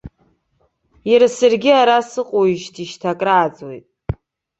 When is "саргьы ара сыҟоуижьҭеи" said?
1.35-2.87